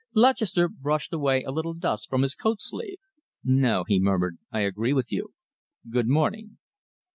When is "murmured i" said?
3.99-4.61